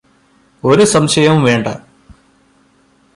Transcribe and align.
ഒരു 0.65 0.83
സംശയവും 0.83 1.43
വേണ്ട. 1.43 1.67